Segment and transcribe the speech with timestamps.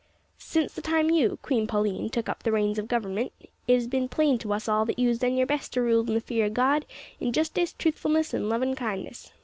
[0.39, 3.31] "Since the time you, Queen Pauline, took up the reins of guvermint,
[3.67, 5.99] it has bin plain to us all that you has done your best to rule
[6.07, 6.87] in the fear o' God,
[7.19, 9.31] in justice, truthfulness, an' lovin' kindness.